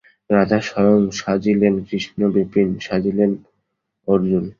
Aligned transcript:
রাজা 0.29 0.59
স্বয়ং 0.61 1.01
সাজিলেন 1.11 1.75
কৃষ্ণ, 1.87 2.19
বিপিন 2.33 2.69
সাজিলেন 2.79 3.31
অর্জুন। 4.07 4.45